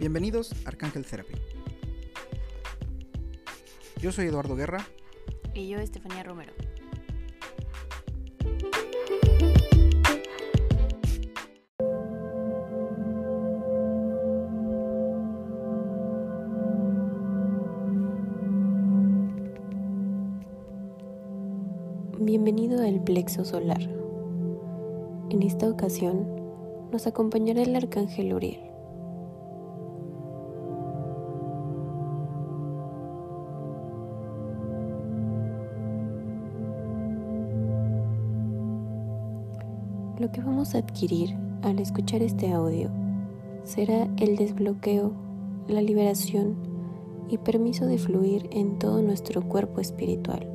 Bienvenidos 0.00 0.54
a 0.64 0.68
Arcángel 0.70 1.04
Therapy. 1.04 1.34
Yo 4.00 4.10
soy 4.12 4.28
Eduardo 4.28 4.56
Guerra. 4.56 4.78
Y 5.52 5.68
yo, 5.68 5.78
Estefanía 5.78 6.22
Romero. 6.22 6.54
Bienvenido 22.18 22.82
al 22.82 23.04
plexo 23.04 23.44
solar. 23.44 23.82
En 25.28 25.42
esta 25.42 25.68
ocasión 25.68 26.26
nos 26.90 27.06
acompañará 27.06 27.60
el 27.60 27.76
arcángel 27.76 28.32
Uriel. 28.32 28.69
Lo 40.20 40.30
que 40.30 40.42
vamos 40.42 40.74
a 40.74 40.78
adquirir 40.78 41.34
al 41.62 41.78
escuchar 41.78 42.22
este 42.22 42.52
audio 42.52 42.90
será 43.64 44.06
el 44.18 44.36
desbloqueo, 44.36 45.12
la 45.66 45.80
liberación 45.80 46.56
y 47.30 47.38
permiso 47.38 47.86
de 47.86 47.96
fluir 47.96 48.46
en 48.52 48.78
todo 48.78 49.00
nuestro 49.00 49.40
cuerpo 49.40 49.80
espiritual. 49.80 50.46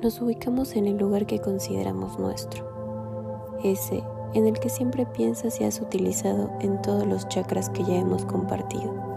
Nos 0.00 0.20
ubicamos 0.20 0.76
en 0.76 0.86
el 0.86 0.98
lugar 0.98 1.26
que 1.26 1.40
consideramos 1.40 2.16
nuestro, 2.20 2.64
ese 3.64 4.04
en 4.34 4.46
el 4.46 4.60
que 4.60 4.68
siempre 4.68 5.04
piensas 5.04 5.60
y 5.60 5.64
has 5.64 5.80
utilizado 5.80 6.48
en 6.60 6.80
todos 6.80 7.08
los 7.08 7.26
chakras 7.26 7.70
que 7.70 7.82
ya 7.82 7.96
hemos 7.96 8.24
compartido. 8.24 9.11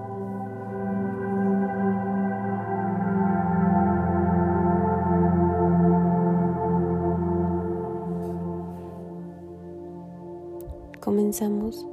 Comenzamos 11.05 11.85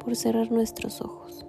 por 0.00 0.16
cerrar 0.16 0.50
nuestros 0.50 1.02
ojos. 1.02 1.44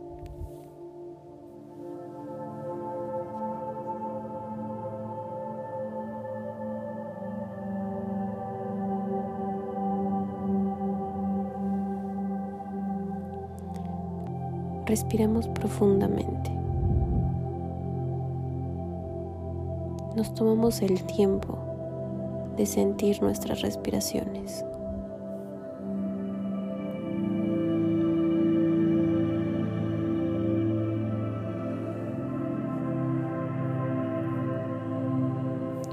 Respiramos 14.86 15.48
profundamente. 15.48 16.52
Nos 20.18 20.34
tomamos 20.34 20.82
el 20.82 21.02
tiempo 21.04 21.58
de 22.58 22.66
sentir 22.66 23.22
nuestras 23.22 23.62
respiraciones. 23.62 24.66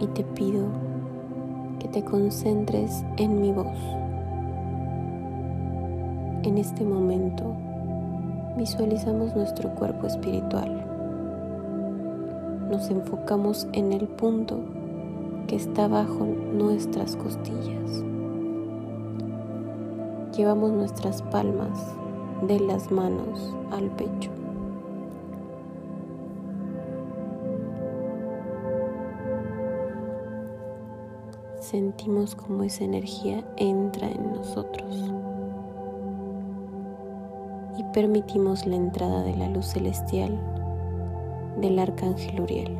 Y 0.02 0.06
te 0.08 0.24
pido 0.24 0.66
que 1.78 1.88
te 1.88 2.04
concentres 2.04 3.04
en 3.16 3.40
mi 3.40 3.52
voz. 3.52 3.78
En 6.42 6.58
este 6.58 6.84
momento 6.84 7.54
visualizamos 8.56 9.34
nuestro 9.36 9.70
cuerpo 9.76 10.08
espiritual. 10.08 10.84
Nos 12.68 12.90
enfocamos 12.90 13.68
en 13.72 13.92
el 13.92 14.08
punto 14.08 14.58
que 15.46 15.56
está 15.56 15.86
bajo 15.86 16.26
nuestras 16.26 17.14
costillas. 17.16 18.02
Llevamos 20.36 20.72
nuestras 20.72 21.22
palmas 21.22 21.78
de 22.48 22.58
las 22.58 22.90
manos 22.90 23.54
al 23.70 23.88
pecho. 23.90 24.30
Sentimos 31.72 32.34
como 32.34 32.64
esa 32.64 32.84
energía 32.84 33.42
entra 33.56 34.06
en 34.06 34.30
nosotros 34.30 35.10
y 37.78 37.84
permitimos 37.94 38.66
la 38.66 38.76
entrada 38.76 39.22
de 39.22 39.34
la 39.34 39.48
luz 39.48 39.68
celestial 39.68 40.38
del 41.62 41.78
arcángel 41.78 42.42
Uriel. 42.42 42.76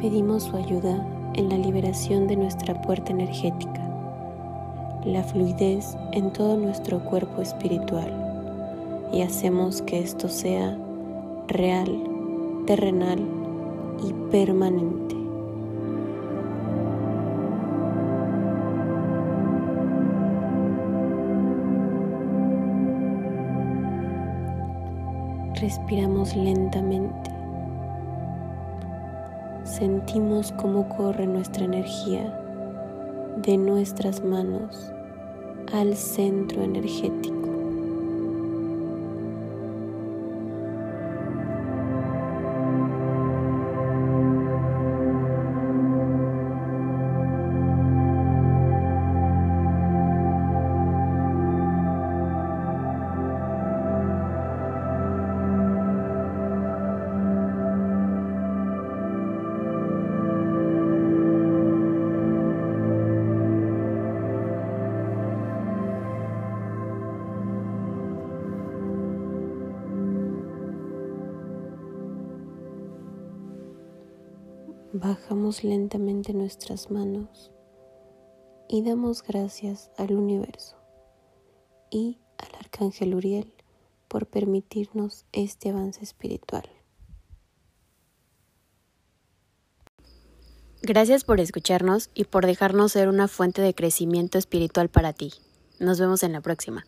Pedimos 0.00 0.42
su 0.42 0.56
ayuda 0.56 1.06
en 1.34 1.48
la 1.48 1.56
liberación 1.56 2.26
de 2.26 2.34
nuestra 2.34 2.82
puerta 2.82 3.12
energética, 3.12 3.80
la 5.04 5.22
fluidez 5.22 5.96
en 6.10 6.32
todo 6.32 6.56
nuestro 6.56 6.98
cuerpo 7.04 7.42
espiritual 7.42 8.23
y 9.14 9.22
hacemos 9.22 9.80
que 9.82 10.00
esto 10.00 10.28
sea 10.28 10.76
real, 11.46 12.02
terrenal 12.66 13.20
y 14.02 14.12
permanente. 14.32 15.14
Respiramos 25.60 26.34
lentamente. 26.34 27.30
Sentimos 29.62 30.50
cómo 30.52 30.88
corre 30.88 31.26
nuestra 31.26 31.64
energía 31.64 32.36
de 33.36 33.56
nuestras 33.58 34.24
manos 34.24 34.92
al 35.72 35.94
centro 35.94 36.62
energético. 36.64 37.33
Bajamos 74.96 75.64
lentamente 75.64 76.32
nuestras 76.34 76.88
manos 76.88 77.50
y 78.68 78.84
damos 78.84 79.24
gracias 79.24 79.90
al 79.98 80.14
universo 80.14 80.76
y 81.90 82.20
al 82.38 82.54
arcángel 82.60 83.16
Uriel 83.16 83.52
por 84.06 84.26
permitirnos 84.26 85.26
este 85.32 85.70
avance 85.70 86.04
espiritual. 86.04 86.70
Gracias 90.80 91.24
por 91.24 91.40
escucharnos 91.40 92.10
y 92.14 92.22
por 92.22 92.46
dejarnos 92.46 92.92
ser 92.92 93.08
una 93.08 93.26
fuente 93.26 93.62
de 93.62 93.74
crecimiento 93.74 94.38
espiritual 94.38 94.90
para 94.90 95.12
ti. 95.12 95.32
Nos 95.80 95.98
vemos 95.98 96.22
en 96.22 96.30
la 96.30 96.40
próxima. 96.40 96.84